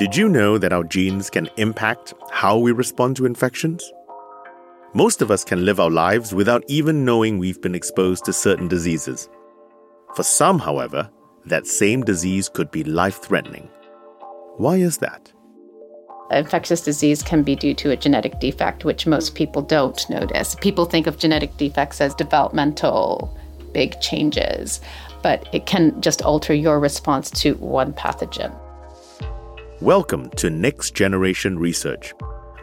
[0.00, 3.92] Did you know that our genes can impact how we respond to infections?
[4.94, 8.66] Most of us can live our lives without even knowing we've been exposed to certain
[8.66, 9.28] diseases.
[10.14, 11.10] For some, however,
[11.44, 13.68] that same disease could be life threatening.
[14.56, 15.30] Why is that?
[16.30, 20.54] Infectious disease can be due to a genetic defect, which most people don't notice.
[20.54, 23.38] People think of genetic defects as developmental,
[23.74, 24.80] big changes,
[25.22, 28.58] but it can just alter your response to one pathogen.
[29.80, 32.12] Welcome to Next Generation Research,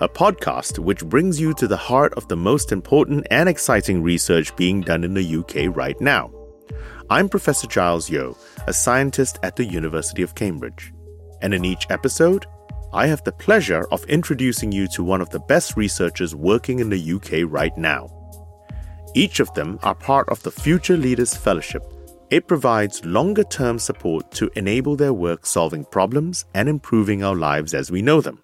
[0.02, 4.56] a podcast which brings you to the heart of the most important and exciting research
[4.56, 6.32] being done in the UK right now.
[7.10, 10.94] I'm Professor Giles Yeo, a scientist at the University of Cambridge.
[11.42, 12.46] And in each episode,
[12.94, 16.92] I have the pleasure of introducing you to one of the best researchers working in
[16.92, 18.12] the UK right now.
[19.16, 21.82] Each of them are part of the Future Leaders Fellowship.
[22.30, 27.73] It provides longer term support to enable their work solving problems and improving our lives
[27.73, 28.44] as we know them.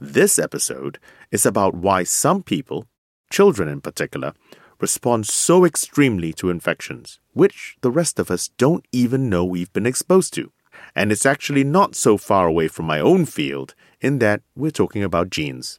[0.00, 0.98] This episode
[1.30, 2.86] is about why some people,
[3.30, 4.32] children in particular,
[4.80, 9.86] respond so extremely to infections, which the rest of us don't even know we've been
[9.86, 10.50] exposed to.
[10.94, 15.02] And it's actually not so far away from my own field in that we're talking
[15.02, 15.78] about genes.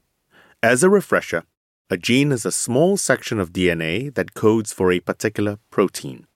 [0.61, 1.43] As a refresher,
[1.89, 6.26] a gene is a small section of DNA that codes for a particular protein.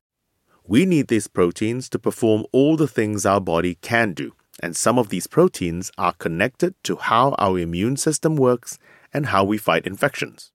[0.68, 5.00] We need these proteins to perform all the things our body can do, and some
[5.00, 8.78] of these proteins are connected to how our immune system works
[9.14, 10.52] and how we fight infections.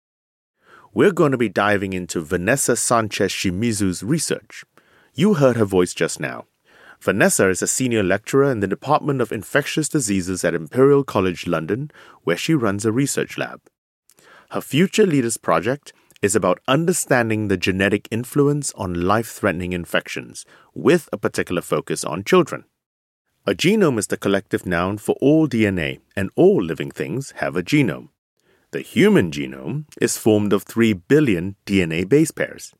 [0.95, 4.65] We're going to be diving into Vanessa Sancho-Shimizu's research.
[5.15, 6.47] You heard her voice just now.
[7.01, 11.91] Vanessa is a senior lecturer in the Department of Infectious Diseases at Imperial College London,
[12.25, 13.61] where she runs a research lab.
[14.51, 15.93] Her Future Leaders project
[16.27, 22.25] is about understanding the genetic influence on life threatening infections, with a particular focus on
[22.25, 22.65] children.
[23.47, 27.62] A genome is the collective noun for all DNA, and all living things have a
[27.62, 28.09] genome.
[28.73, 32.75] The human genome is formed of 3 billion DNA base pairs.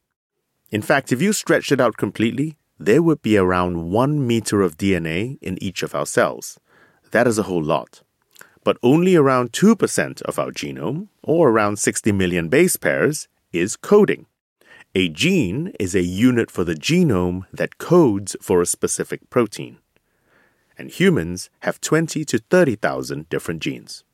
[0.70, 4.76] In fact, if you stretched it out completely, there would be around one meter of
[4.76, 6.59] DNA in each of our cells.
[7.12, 8.03] That is a whole lot.
[8.65, 13.28] But only around 2% of our genome, or around 60 million base pairs,
[13.59, 14.27] is coding.
[14.94, 19.78] A gene is a unit for the genome that codes for a specific protein.
[20.78, 24.05] And humans have 20 to 30,000 different genes.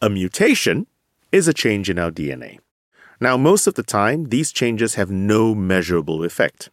[0.00, 0.86] A mutation
[1.32, 2.58] is a change in our DNA.
[3.20, 6.70] Now, most of the time, these changes have no measurable effect.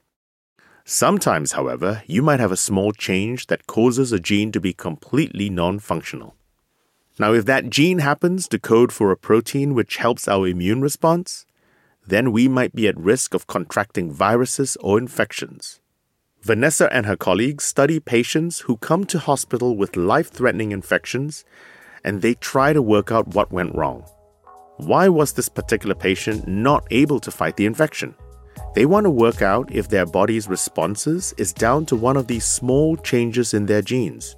[0.84, 5.50] Sometimes, however, you might have a small change that causes a gene to be completely
[5.50, 6.36] non functional.
[7.18, 11.46] Now, if that gene happens to code for a protein which helps our immune response,
[12.08, 15.80] then we might be at risk of contracting viruses or infections.
[16.42, 21.44] Vanessa and her colleagues study patients who come to hospital with life threatening infections
[22.04, 24.06] and they try to work out what went wrong.
[24.78, 28.14] Why was this particular patient not able to fight the infection?
[28.76, 32.46] They want to work out if their body's responses is down to one of these
[32.46, 34.36] small changes in their genes.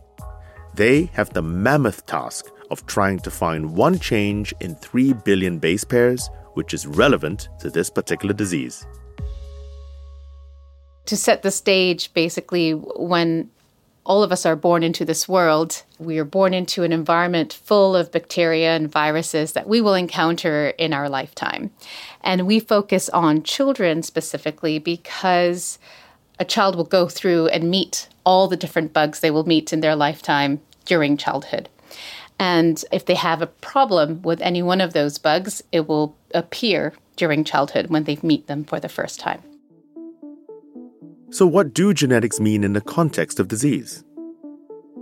[0.75, 5.83] They have the mammoth task of trying to find one change in 3 billion base
[5.83, 8.85] pairs which is relevant to this particular disease.
[11.05, 13.49] To set the stage, basically, when
[14.03, 17.95] all of us are born into this world, we are born into an environment full
[17.95, 21.69] of bacteria and viruses that we will encounter in our lifetime.
[22.21, 25.77] And we focus on children specifically because
[26.39, 29.81] a child will go through and meet all the different bugs they will meet in
[29.81, 31.69] their lifetime during childhood.
[32.39, 36.93] And if they have a problem with any one of those bugs, it will appear
[37.15, 39.41] during childhood when they meet them for the first time.
[41.29, 44.03] So, what do genetics mean in the context of disease?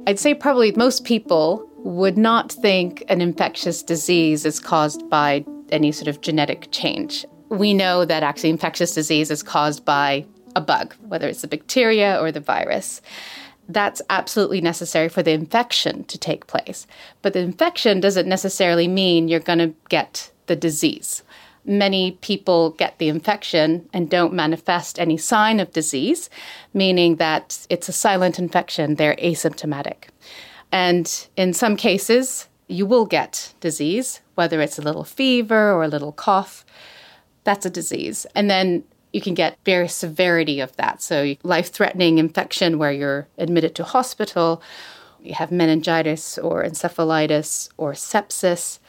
[0.07, 5.91] I'd say probably most people would not think an infectious disease is caused by any
[5.91, 7.25] sort of genetic change.
[7.49, 12.19] We know that actually infectious disease is caused by a bug, whether it's the bacteria
[12.19, 13.01] or the virus.
[13.67, 16.85] That's absolutely necessary for the infection to take place.
[17.21, 21.23] But the infection doesn't necessarily mean you're going to get the disease
[21.65, 26.29] many people get the infection and don't manifest any sign of disease,
[26.73, 30.09] meaning that it's a silent infection, they're asymptomatic.
[30.71, 35.87] And in some cases, you will get disease, whether it's a little fever or a
[35.87, 36.65] little cough.
[37.43, 38.25] That's a disease.
[38.35, 38.83] And then
[39.15, 41.01] you can get various severity of that.
[41.01, 44.61] So, life threatening infection where you're admitted to hospital,
[45.23, 48.79] you have meningitis or encephalitis or sepsis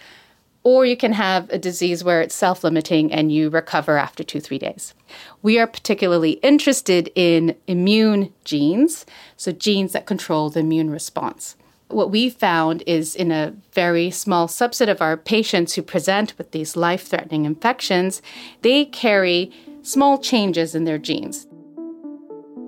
[0.67, 4.41] or you can have a disease where it's self limiting and you recover after two,
[4.41, 4.95] three days.
[5.41, 9.07] We are particularly interested in immune genes,
[9.37, 11.55] so genes that control the immune response.
[11.89, 16.51] what we found is in a very small subset of our patients who present with
[16.51, 18.21] these life threatening infections,
[18.63, 19.53] they carry
[19.87, 21.47] small changes in their genes.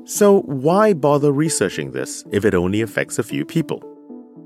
[0.04, 3.82] So, why bother researching this if it only affects a few people?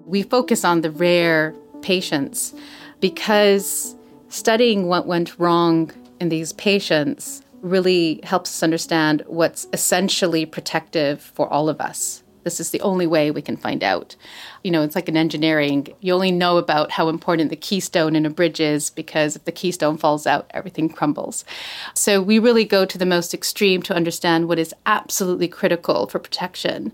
[0.07, 2.55] We focus on the rare patients
[3.01, 3.95] because
[4.29, 11.49] studying what went wrong in these patients really helps us understand what's essentially protective for
[11.53, 12.25] all of us.
[12.45, 14.17] This is the only way we can find out.
[14.63, 15.89] You know, it's like in engineering.
[16.01, 19.53] You only know about how important the keystone in a bridge is because if the
[19.53, 21.45] keystone falls out, everything crumbles.
[21.95, 26.19] So we really go to the most extreme to understand what is absolutely critical for
[26.19, 26.93] protection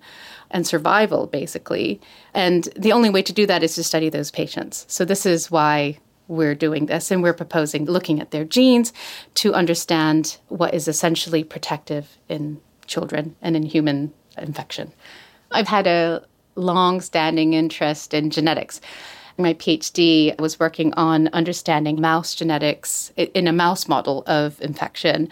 [0.51, 2.01] and survival, basically.
[2.35, 4.85] And the only way to do that is to study those patients.
[4.89, 8.93] So this is why we're doing this and we're proposing looking at their genes
[9.35, 14.93] to understand what is essentially protective in children and in human infection.
[15.51, 16.25] I've had a
[16.55, 18.81] long standing interest in genetics.
[19.41, 25.29] My PhD was working on understanding mouse genetics in a mouse model of infection,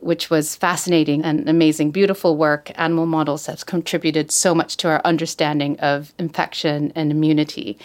[0.00, 2.70] which was fascinating and amazing, beautiful work.
[2.74, 7.78] Animal models have contributed so much to our understanding of infection and immunity.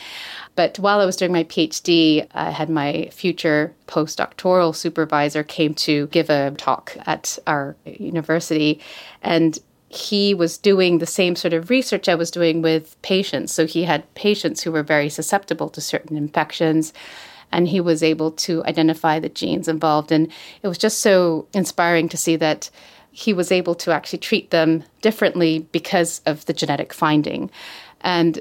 [0.55, 6.07] But while I was doing my PhD, I had my future postdoctoral supervisor came to
[6.07, 8.81] give a talk at our university
[9.21, 9.57] and
[9.93, 13.51] he was doing the same sort of research I was doing with patients.
[13.51, 16.93] So he had patients who were very susceptible to certain infections,
[17.51, 20.11] and he was able to identify the genes involved.
[20.11, 20.31] And
[20.63, 22.69] it was just so inspiring to see that
[23.11, 27.51] he was able to actually treat them differently because of the genetic finding.
[27.99, 28.39] And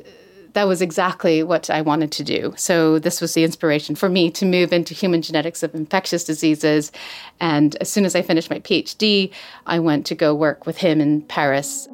[0.52, 2.52] that was exactly what I wanted to do.
[2.56, 6.93] So, this was the inspiration for me to move into human genetics of infectious diseases.
[7.41, 9.32] And as soon as I finished my PhD,
[9.67, 11.88] I went to go work with him in Paris.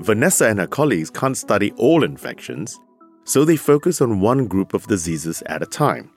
[0.00, 2.78] Vanessa and her colleagues can't study all infections,
[3.24, 6.10] so they focus on one group of diseases at a time.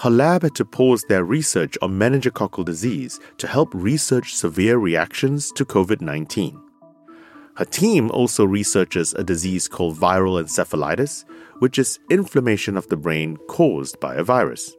[0.00, 5.50] Her lab had to pause their research on meningococcal disease to help research severe reactions
[5.52, 6.69] to COVID 19.
[7.56, 11.24] Her team also researches a disease called viral encephalitis,
[11.58, 14.74] which is inflammation of the brain caused by a virus.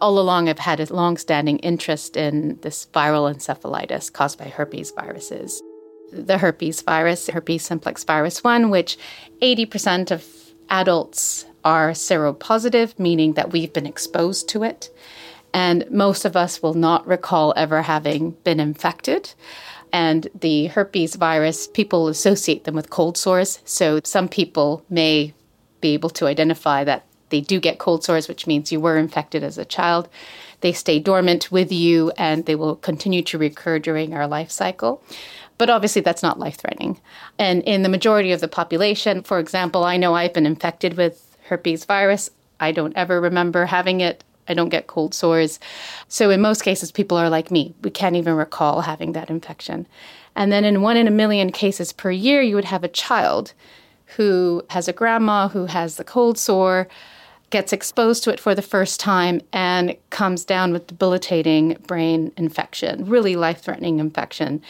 [0.00, 4.92] All along, I've had a long standing interest in this viral encephalitis caused by herpes
[4.92, 5.62] viruses.
[6.12, 8.96] The herpes virus, herpes simplex virus 1, which
[9.42, 10.24] 80% of
[10.70, 14.90] adults are seropositive, meaning that we've been exposed to it.
[15.52, 19.34] And most of us will not recall ever having been infected.
[19.92, 23.60] And the herpes virus, people associate them with cold sores.
[23.64, 25.34] So some people may
[25.80, 29.42] be able to identify that they do get cold sores, which means you were infected
[29.42, 30.08] as a child.
[30.60, 35.02] They stay dormant with you and they will continue to recur during our life cycle.
[35.56, 37.00] But obviously, that's not life threatening.
[37.38, 41.36] And in the majority of the population, for example, I know I've been infected with
[41.48, 42.30] herpes virus.
[42.60, 44.24] I don't ever remember having it.
[44.48, 45.60] I don't get cold sores.
[46.08, 47.74] So in most cases, people are like me.
[47.82, 49.86] We can't even recall having that infection.
[50.34, 53.52] And then in one in a million cases per year, you would have a child
[54.16, 56.88] who has a grandma who has the cold sore,
[57.50, 63.04] gets exposed to it for the first time, and comes down with debilitating brain infection,
[63.06, 64.62] really life threatening infection.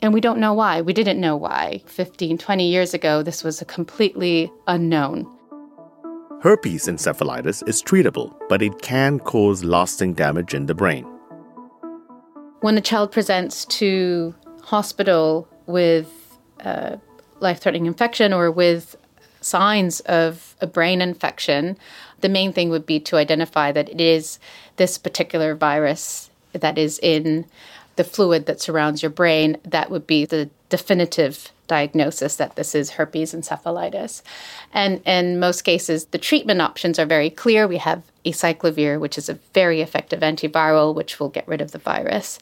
[0.00, 0.80] And we don't know why.
[0.80, 1.82] We didn't know why.
[1.86, 5.37] 15, 20 years ago, this was a completely unknown.
[6.40, 11.04] Herpes encephalitis is treatable, but it can cause lasting damage in the brain.
[12.60, 17.00] When a child presents to hospital with a
[17.40, 18.94] life threatening infection or with
[19.40, 21.76] signs of a brain infection,
[22.20, 24.38] the main thing would be to identify that it is
[24.76, 27.46] this particular virus that is in
[27.96, 29.56] the fluid that surrounds your brain.
[29.64, 34.22] That would be the definitive diagnosis that this is herpes encephalitis.
[34.72, 37.68] And in most cases, the treatment options are very clear.
[37.68, 41.78] We have acyclovir, which is a very effective antiviral, which will get rid of the
[41.78, 42.38] virus.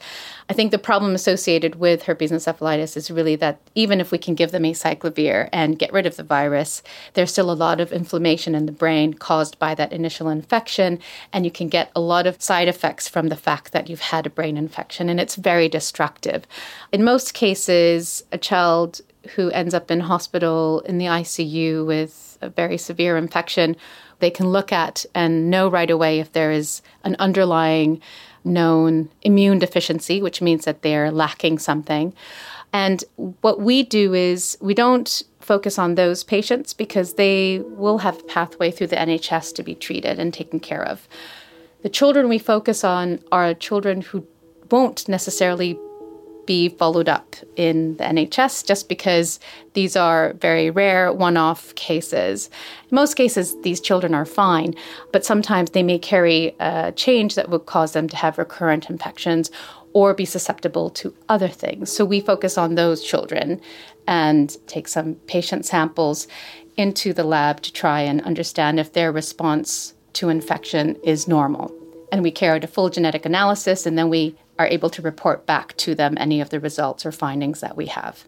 [0.49, 4.35] I think the problem associated with herpes encephalitis is really that even if we can
[4.35, 6.83] give them acyclovir and get rid of the virus,
[7.15, 10.99] there's still a lot of inflammation in the brain caused by that initial infection,
[11.33, 14.27] and you can get a lot of side effects from the fact that you've had
[14.27, 16.47] a brain infection, and it's very destructive.
[16.93, 19.01] In most cases, a child
[19.35, 23.77] who ends up in hospital in the ICU with a very severe infection
[24.19, 28.01] they can look at and know right away if there is an underlying
[28.45, 32.15] known immune deficiency, which means that they're lacking something.
[32.73, 33.05] And
[33.41, 38.25] what we do is we don't focus on those patients because they will have a
[38.25, 41.09] pathway through the NHS to be treated and taken care of.
[41.83, 44.27] The children we focus on are children who
[44.71, 45.79] won't necessarily
[46.47, 49.39] be followed up in the NHS just because
[49.75, 52.49] these are very rare one off cases.
[52.91, 54.75] In most cases, these children are fine,
[55.13, 59.51] but sometimes they may carry a change that would cause them to have recurrent infections
[59.93, 61.91] or be susceptible to other things.
[61.91, 63.61] So we focus on those children
[64.07, 66.29] and take some patient samples
[66.77, 71.75] into the lab to try and understand if their response to infection is normal.
[72.13, 75.77] And we carry a full genetic analysis and then we are able to report back
[75.79, 78.27] to them any of the results or findings that we have.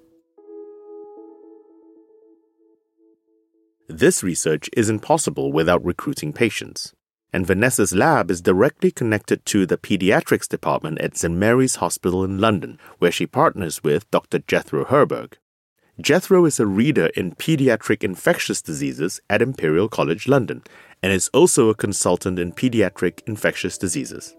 [3.88, 6.92] This research isn't possible without recruiting patients,
[7.32, 12.38] and Vanessa's lab is directly connected to the pediatrics department at St Mary's Hospital in
[12.38, 14.40] London, where she partners with Dr.
[14.40, 15.34] Jethro Herberg.
[16.00, 20.62] Jethro is a reader in pediatric infectious diseases at Imperial College London
[21.02, 24.36] and is also a consultant in pediatric infectious diseases.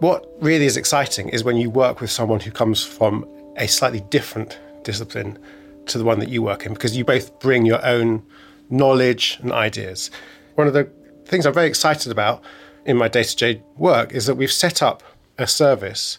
[0.00, 3.26] What really is exciting is when you work with someone who comes from
[3.56, 5.38] a slightly different discipline
[5.86, 8.22] to the one that you work in, because you both bring your own
[8.68, 10.10] knowledge and ideas.
[10.56, 10.90] One of the
[11.24, 12.42] things I'm very excited about
[12.84, 15.02] in my day to day work is that we've set up
[15.38, 16.18] a service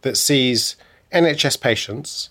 [0.00, 0.74] that sees
[1.12, 2.28] NHS patients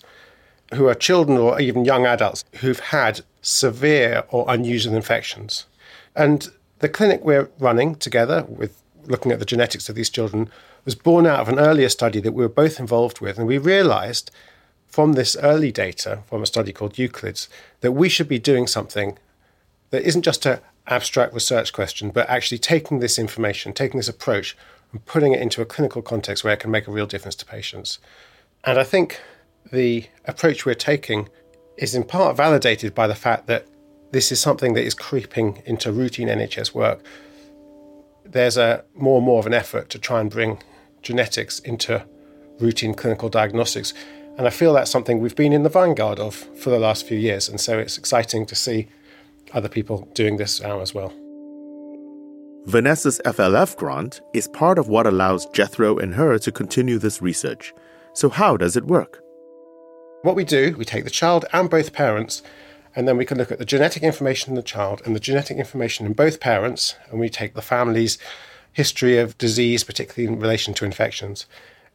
[0.74, 5.64] who are children or even young adults who've had severe or unusual infections.
[6.14, 10.50] And the clinic we're running together with looking at the genetics of these children
[10.84, 13.38] was born out of an earlier study that we were both involved with.
[13.38, 14.30] And we realized
[14.86, 17.48] from this early data, from a study called Euclids,
[17.80, 19.18] that we should be doing something
[19.90, 24.56] that isn't just an abstract research question, but actually taking this information, taking this approach,
[24.92, 27.46] and putting it into a clinical context where it can make a real difference to
[27.46, 27.98] patients.
[28.64, 29.20] And I think
[29.72, 31.28] the approach we're taking
[31.78, 33.66] is in part validated by the fact that
[34.10, 37.02] this is something that is creeping into routine NHS work.
[38.24, 40.62] There's a more and more of an effort to try and bring
[41.02, 42.04] genetics into
[42.58, 43.92] routine clinical diagnostics.
[44.38, 47.18] And I feel that's something we've been in the vanguard of for the last few
[47.18, 47.48] years.
[47.48, 48.88] And so it's exciting to see
[49.52, 51.12] other people doing this now as well.
[52.66, 57.74] Vanessa's FLF grant is part of what allows Jethro and her to continue this research.
[58.14, 59.20] So, how does it work?
[60.22, 62.42] What we do, we take the child and both parents
[62.94, 65.56] and then we can look at the genetic information in the child and the genetic
[65.56, 68.18] information in both parents, and we take the family's
[68.72, 71.46] history of disease, particularly in relation to infections.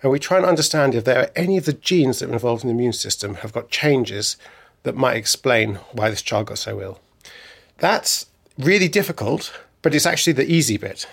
[0.02, 2.64] And we try and understand if there are any of the genes that are involved
[2.64, 4.38] in the immune system have got changes
[4.84, 7.00] that might explain why this child got so ill.
[7.80, 11.08] That's really difficult, but it's actually the easy bit.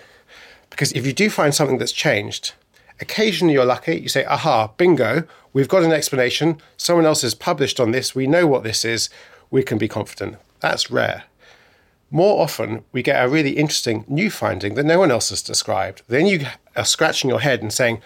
[0.71, 2.53] Because if you do find something that's changed,
[3.01, 6.61] occasionally you're lucky, you say, aha, bingo, we've got an explanation.
[6.77, 8.15] Someone else has published on this.
[8.15, 9.09] We know what this is
[9.51, 10.37] we can be confident.
[10.61, 11.25] That's rare.
[12.15, 16.03] More often, we get a really interesting new finding that no one else has described.
[16.07, 18.01] Then you are scratching your head and saying,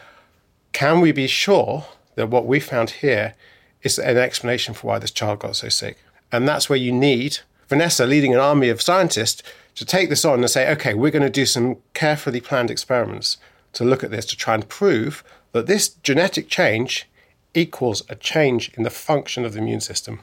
[0.72, 1.84] can we be sure
[2.14, 3.34] that what we found here
[3.82, 5.98] is an explanation for why this child got so sick?
[6.32, 9.42] And that's where you need Vanessa leading an army of scientists
[9.74, 13.36] to take this on and say, okay, we're going to do some carefully planned experiments
[13.74, 15.22] to look at this to try and prove
[15.52, 17.06] that this genetic change
[17.52, 20.20] equals a change in the function of the immune system.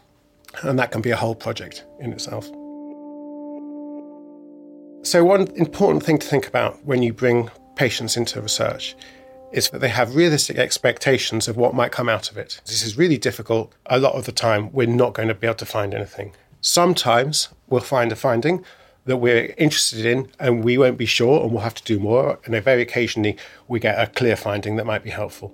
[0.63, 2.49] And that can be a whole project in itself.
[5.05, 8.95] So, one important thing to think about when you bring patients into research
[9.51, 12.59] is that they have realistic expectations of what might come out of it.
[12.65, 13.71] This is really difficult.
[13.85, 16.33] A lot of the time, we're not going to be able to find anything.
[16.59, 18.65] Sometimes we'll find a finding
[19.05, 22.39] that we're interested in and we won't be sure and we'll have to do more.
[22.45, 25.53] And very occasionally, we get a clear finding that might be helpful.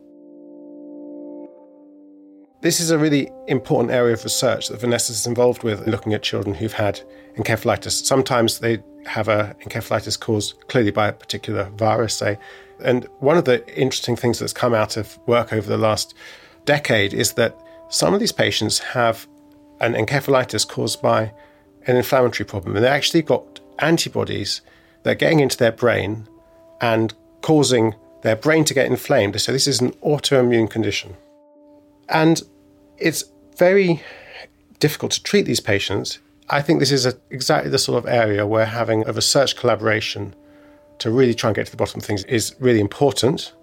[2.61, 6.23] This is a really important area of research that Vanessa is involved with, looking at
[6.23, 7.01] children who've had
[7.37, 8.05] encephalitis.
[8.05, 12.37] Sometimes they have a encephalitis caused clearly by a particular virus, say.
[12.83, 16.13] And one of the interesting things that's come out of work over the last
[16.65, 17.57] decade is that
[17.89, 19.27] some of these patients have
[19.79, 21.33] an encephalitis caused by
[21.87, 22.75] an inflammatory problem.
[22.75, 24.61] And they actually got antibodies
[25.03, 26.27] that are getting into their brain
[26.79, 29.39] and causing their brain to get inflamed.
[29.41, 31.15] So this is an autoimmune condition.
[32.07, 32.41] And
[32.97, 33.23] it's
[33.57, 34.03] very
[34.79, 36.19] difficult to treat these patients.
[36.51, 40.35] I think this is a, exactly the sort of area where having a research collaboration
[40.99, 43.53] to really try and get to the bottom of things is really important.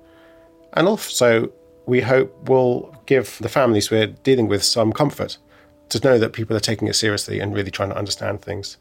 [0.72, 1.52] And also,
[1.84, 5.36] we hope will give the families we're dealing with some comfort
[5.90, 8.78] to know that people are taking it seriously and really trying to understand things.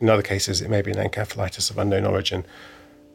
[0.00, 2.44] In other cases, it may be an encephalitis of unknown origin,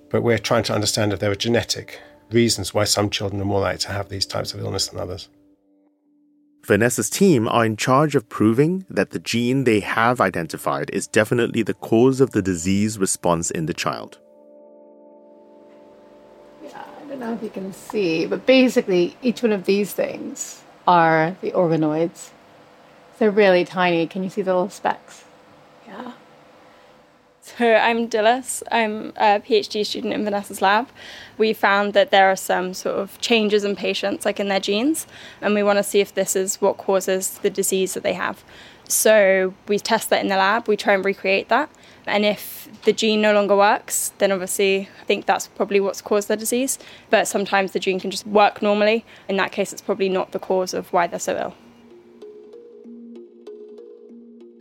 [0.10, 2.02] but we're trying to understand if there are genetic
[2.32, 5.30] reasons why some children are more likely to have these types of illness than others.
[6.66, 11.62] Vanessa's team are in charge of proving that the gene they have identified is definitely
[11.62, 14.18] the cause of the disease response in the child.
[16.64, 20.64] Yeah, I don't know if you can see, but basically, each one of these things
[20.88, 22.30] are the organoids.
[23.20, 24.08] They're really tiny.
[24.08, 25.24] Can you see the little specks?
[25.88, 26.14] Yeah.
[27.46, 28.64] So I'm Dilys.
[28.72, 30.90] I'm a PhD student in Vanessa's lab.
[31.38, 35.06] We found that there are some sort of changes in patients, like in their genes,
[35.42, 38.44] and we want to see if this is what causes the disease that they have.
[38.88, 40.68] So we test that in the lab.
[40.68, 41.70] We try and recreate that,
[42.08, 46.30] and if the gene no longer works, then obviously I think that's probably what's caused
[46.30, 46.80] the disease.
[47.12, 49.06] But sometimes the gene can just work normally.
[49.30, 51.54] In that case, it's probably not the cause of why they're so ill.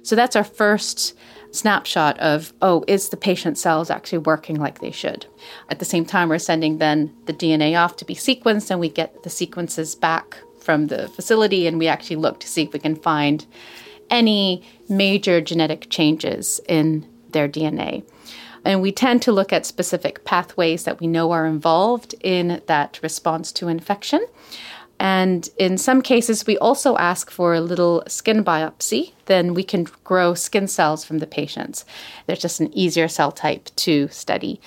[0.04, 1.14] So that's our first
[1.50, 5.26] snapshot of, oh, is the patient cells actually working like they should?
[5.70, 8.88] At the same time, we're sending then the DNA off to be sequenced, and we
[8.88, 12.78] get the sequences back from the facility, and we actually look to see if we
[12.78, 13.46] can find
[14.10, 18.04] any major genetic changes in their DNA.
[18.64, 22.98] And we tend to look at specific pathways that we know are involved in that
[23.02, 24.26] response to infection.
[25.04, 29.12] And in some cases, we also ask for a little skin biopsy.
[29.26, 31.84] Then we can grow skin cells from the patients.
[32.24, 34.62] There's just an easier cell type to study.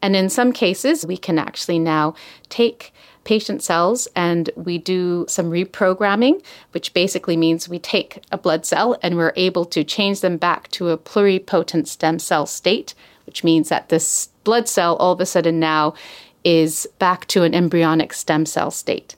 [0.00, 2.14] And in some cases, we can actually now
[2.48, 2.94] take
[3.24, 8.96] patient cells and we do some reprogramming, which basically means we take a blood cell
[9.02, 12.94] and we're able to change them back to a pluripotent stem cell state,
[13.26, 15.94] which means that this blood cell all of a sudden now
[16.44, 19.16] is back to an embryonic stem cell state.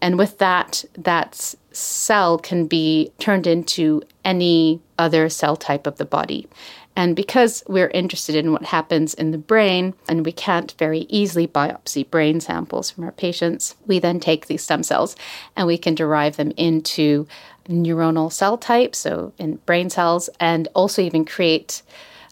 [0.00, 6.04] And with that, that cell can be turned into any other cell type of the
[6.04, 6.48] body.
[6.96, 11.46] And because we're interested in what happens in the brain and we can't very easily
[11.46, 15.14] biopsy brain samples from our patients, we then take these stem cells
[15.54, 17.28] and we can derive them into
[17.68, 21.82] neuronal cell types, so in brain cells, and also even create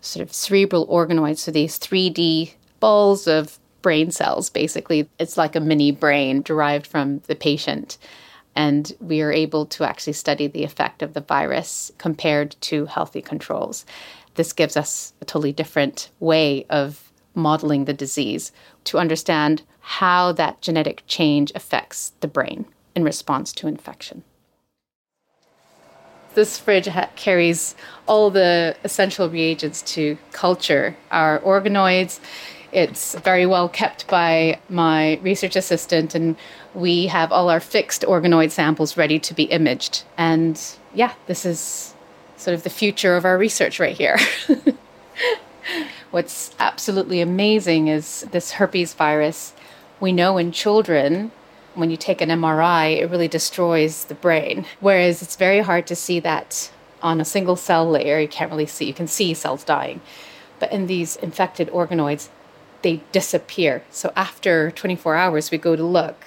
[0.01, 5.09] sort of cerebral organoids, so these 3D balls of brain cells, basically.
[5.21, 7.99] It's like a mini brain derived from the patient.
[8.57, 13.23] And we are able to actually study the effect of the virus compared to healthy
[13.23, 13.87] controls.
[14.35, 18.51] This gives us a totally different way of modeling the disease
[18.87, 22.65] to understand how that genetic change affects the brain
[22.97, 24.25] in response to infection.
[26.35, 27.77] This fridge ha- carries
[28.09, 32.19] all the essential reagents to culture our organoids
[32.77, 36.37] it's very well kept by my research assistant, and
[36.75, 40.05] we have all our fixed organoid samples ready to be imaged.
[40.19, 40.61] And
[40.93, 41.95] yeah, this is
[42.37, 44.19] sort of the future of our research right here.
[46.11, 49.55] What's absolutely amazing is this herpes virus.
[49.99, 51.33] We know in children,
[51.75, 54.67] when you take an MRI, it really destroys the brain.
[54.81, 56.71] Whereas it's very hard to see that
[57.03, 58.21] on a single cell layer.
[58.21, 60.03] You can't really see, you can see cells dying.
[60.59, 62.29] But in these infected organoids,
[62.87, 63.83] they disappear.
[63.91, 66.25] So after 24 hours, we go to look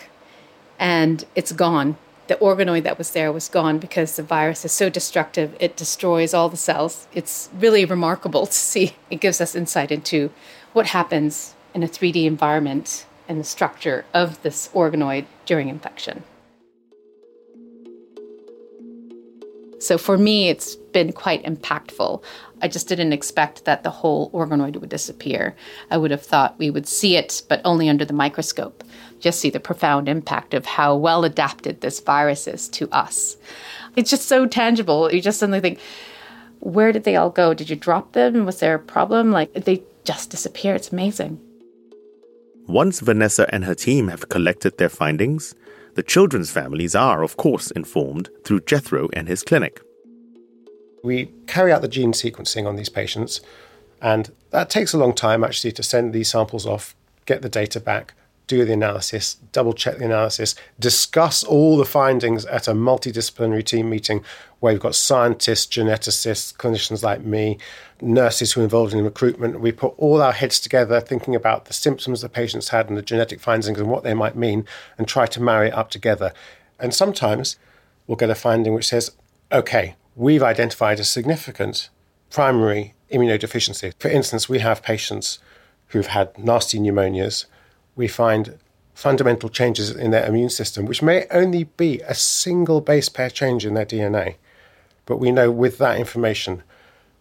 [0.78, 1.96] and it's gone.
[2.28, 6.34] The organoid that was there was gone because the virus is so destructive, it destroys
[6.34, 7.08] all the cells.
[7.14, 8.92] It's really remarkable to see.
[9.10, 10.32] It gives us insight into
[10.74, 16.24] what happens in a 3D environment and the structure of this organoid during infection.
[19.80, 22.22] So for me, it's been quite impactful.
[22.62, 25.56] I just didn't expect that the whole organoid would disappear.
[25.90, 28.84] I would have thought we would see it, but only under the microscope,
[29.20, 33.38] just see the profound impact of how well adapted this virus is to us.
[33.96, 35.12] It's just so tangible.
[35.14, 35.80] You just suddenly think,
[36.60, 37.54] where did they all go?
[37.54, 38.46] Did you drop them?
[38.46, 39.32] Was there a problem?
[39.32, 40.76] Like, they just disappear.
[40.76, 41.40] It's amazing.
[42.68, 45.56] Once Vanessa and her team have collected their findings,
[46.00, 49.82] the children's families are, of course, informed through Jethro and his clinic.
[51.04, 53.42] We carry out the gene sequencing on these patients,
[54.02, 57.82] and that takes a long time actually to send these samples off, get the data
[57.82, 58.14] back,
[58.50, 63.90] do the analysis, double check the analysis, discuss all the findings at a multidisciplinary team
[63.90, 64.24] meeting
[64.60, 67.60] where we've got scientists, geneticists, clinicians like me,
[68.02, 69.62] nurses who are involved in recruitment.
[69.62, 73.04] We put all our heads together thinking about the symptoms the patients had and the
[73.04, 74.66] genetic findings and what they might mean
[74.98, 76.34] and try to marry it up together.
[76.80, 77.56] And sometimes
[78.08, 79.12] we'll get a finding which says,
[79.52, 81.92] okay, we've identified a significant
[82.32, 83.94] primary immunodeficiency.
[84.00, 85.38] For instance, we have patients
[85.90, 87.46] who've had nasty pneumonias
[88.00, 88.58] we find
[88.94, 93.66] fundamental changes in their immune system, which may only be a single base pair change
[93.66, 94.36] in their DNA.
[95.06, 96.64] But we know with that information,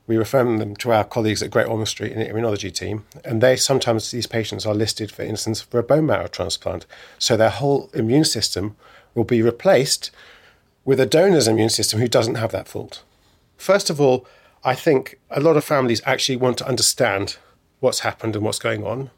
[0.06, 3.42] we refer them to our colleagues at Great Ormond Street in the immunology team, and
[3.42, 6.86] they sometimes these patients are listed, for instance, for a bone marrow transplant.
[7.18, 8.76] So their whole immune system
[9.16, 10.12] will be replaced
[10.84, 13.02] with a donor's immune system who doesn't have that fault.
[13.56, 14.24] First of all,
[14.62, 17.36] I think a lot of families actually want to understand
[17.80, 19.10] what's happened and what's going on.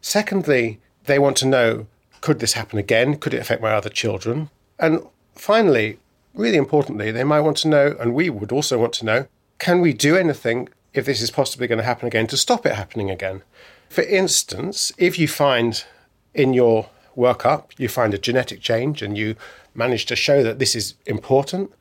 [0.00, 1.86] Secondly, They want to know
[2.22, 3.16] could this happen again?
[3.18, 4.48] Could it affect my other children?
[4.78, 5.98] And finally,
[6.34, 9.26] really importantly, they might want to know, and we would also want to know,
[9.58, 12.74] can we do anything if this is possibly going to happen again to stop it
[12.74, 13.42] happening again?
[13.88, 15.84] For instance, if you find
[16.32, 19.36] in your workup, you find a genetic change and you
[19.74, 21.72] manage to show that this is important,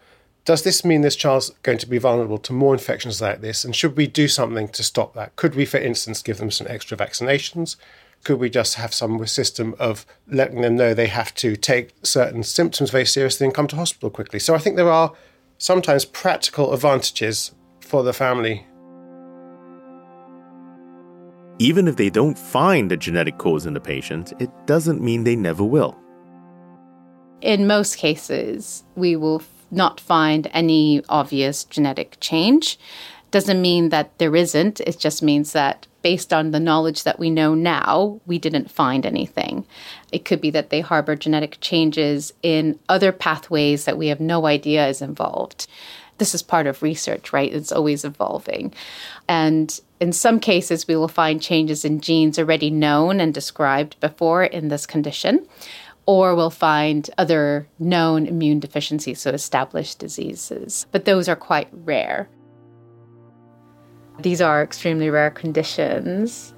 [0.45, 3.63] does this mean this child's going to be vulnerable to more infections like this?
[3.63, 5.35] And should we do something to stop that?
[5.35, 7.75] Could we, for instance, give them some extra vaccinations?
[8.23, 12.43] Could we just have some system of letting them know they have to take certain
[12.43, 14.39] symptoms very seriously and come to hospital quickly?
[14.39, 15.13] So I think there are
[15.57, 18.65] sometimes practical advantages for the family.
[21.59, 25.35] Even if they don't find a genetic cause in the patient, it doesn't mean they
[25.35, 25.95] never will.
[27.41, 32.77] In most cases, we will not find any obvious genetic change.
[33.31, 37.29] Doesn't mean that there isn't, it just means that based on the knowledge that we
[37.29, 39.65] know now, we didn't find anything.
[40.11, 44.45] It could be that they harbor genetic changes in other pathways that we have no
[44.47, 45.67] idea is involved.
[46.17, 47.53] This is part of research, right?
[47.53, 48.73] It's always evolving.
[49.27, 54.43] And in some cases, we will find changes in genes already known and described before
[54.43, 55.47] in this condition
[56.05, 60.85] or we'll find other known immune deficiencies, so established diseases.
[60.91, 62.29] But those are quite rare.
[64.19, 66.53] These are extremely rare conditions.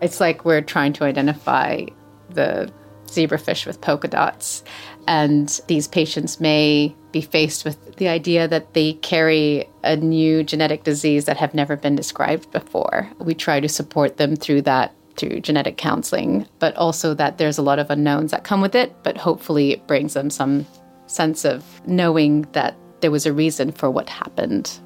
[0.00, 1.86] It's like we're trying to identify
[2.30, 2.72] the
[3.06, 4.62] zebrafish with polka dots.
[5.06, 10.84] And these patients may be faced with the idea that they carry a new genetic
[10.84, 13.10] disease that have never been described before.
[13.18, 17.62] We try to support them through that through genetic counseling, but also that there's a
[17.62, 20.66] lot of unknowns that come with it, but hopefully it brings them some
[21.06, 24.78] sense of knowing that there was a reason for what happened.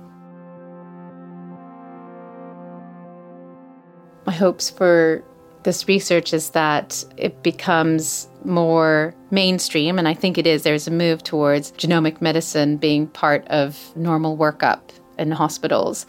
[4.27, 5.23] My hopes for
[5.65, 10.63] this research is that it becomes more mainstream, and I think it is.
[10.63, 14.81] There's a move towards genomic medicine being part of normal workup
[15.19, 16.07] in hospitals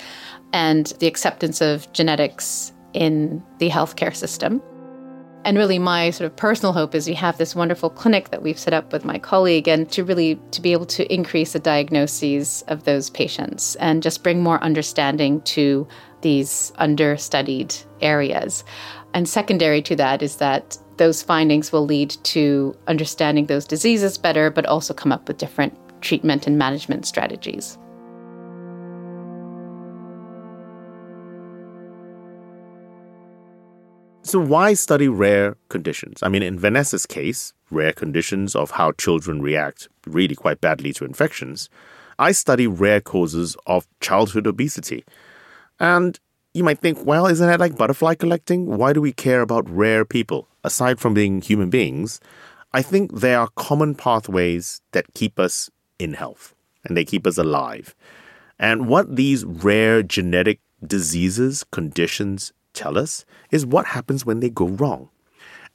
[0.53, 4.61] and the acceptance of genetics in the healthcare system.
[5.43, 8.57] And really my sort of personal hope is we have this wonderful clinic that we've
[8.57, 12.63] set up with my colleague and to really to be able to increase the diagnoses
[12.67, 15.87] of those patients and just bring more understanding to
[16.21, 18.63] these understudied areas.
[19.13, 24.49] And secondary to that is that those findings will lead to understanding those diseases better,
[24.49, 27.77] but also come up with different treatment and management strategies.
[34.25, 36.23] So, why study rare conditions?
[36.23, 41.05] I mean, in Vanessa's case, rare conditions of how children react really quite badly to
[41.05, 41.69] infections,
[42.17, 45.05] I study rare causes of childhood obesity.
[45.79, 46.19] And
[46.55, 48.65] you might think, well, isn't that like butterfly collecting?
[48.65, 50.47] Why do we care about rare people?
[50.63, 52.19] Aside from being human beings,
[52.73, 57.37] I think there are common pathways that keep us in health and they keep us
[57.37, 57.93] alive.
[58.57, 64.67] And what these rare genetic diseases, conditions, tell us is what happens when they go
[64.67, 65.09] wrong.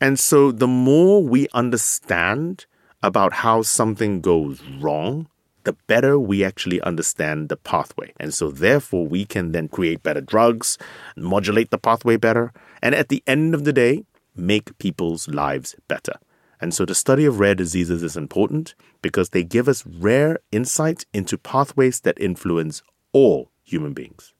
[0.00, 2.66] And so the more we understand
[3.02, 5.28] about how something goes wrong,
[5.64, 8.12] the better we actually understand the pathway.
[8.18, 10.78] And so therefore we can then create better drugs,
[11.16, 16.14] modulate the pathway better, and at the end of the day, make people's lives better.
[16.60, 21.06] And so the study of rare diseases is important because they give us rare insight
[21.12, 22.82] into pathways that influence
[23.12, 24.34] all human beings.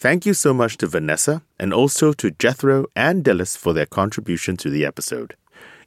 [0.00, 4.56] Thank you so much to Vanessa and also to Jethro and Dilys for their contribution
[4.56, 5.36] to the episode.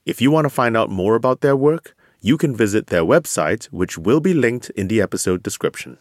[0.06, 3.66] If you want to find out more about their work, you can visit their website,
[3.72, 5.98] which will be linked in the episode description.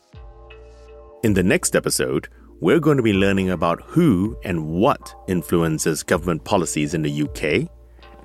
[1.23, 2.29] In the next episode,
[2.61, 7.71] we're going to be learning about who and what influences government policies in the UK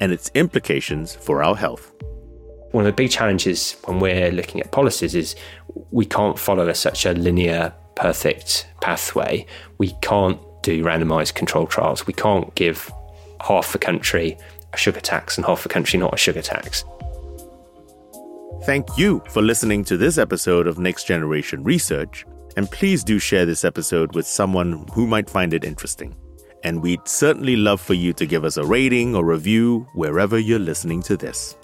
[0.02, 1.94] and its implications for our health.
[2.72, 5.38] One of the big challenges when we're looking at policies is
[5.92, 9.46] we can't follow such a linear perfect pathway.
[9.80, 12.06] We can't do randomized control trials.
[12.06, 12.92] We can't give
[13.42, 14.38] half the country
[14.74, 16.86] a sugar tax and half the country not a sugar tax.
[18.64, 23.46] Thank you for listening to this episode of Next Generation Research, and please do share
[23.46, 26.16] this episode with someone who might find it interesting.
[26.64, 30.60] And we'd certainly love for you to give us a rating or review wherever you're
[30.60, 31.56] listening to this.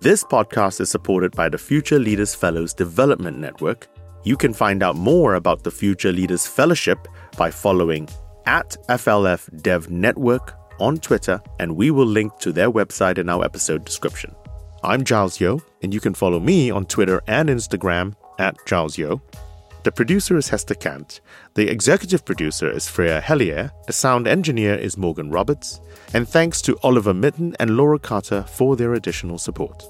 [0.00, 3.88] This podcast is supported by the Future Leaders Fellows Development Network
[4.24, 8.08] you can find out more about the Future Leaders Fellowship by following
[8.46, 13.44] at FLF Dev Network on Twitter, and we will link to their website in our
[13.44, 14.34] episode description.
[14.82, 19.22] I'm Giles Yeo, and you can follow me on Twitter and Instagram at Giles Yeo.
[19.84, 21.20] The producer is Hester Cant.
[21.54, 23.72] The executive producer is Freya Hellier.
[23.86, 25.80] The sound engineer is Morgan Roberts.
[26.14, 29.84] And thanks to Oliver Mitten and Laura Carter for their additional support.